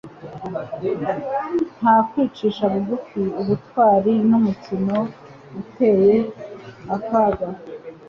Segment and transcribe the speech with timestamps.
[1.79, 4.97] Nta kwicisha bugufi, ubutwari ni umukino
[5.61, 6.13] uteye
[6.95, 7.47] akaga.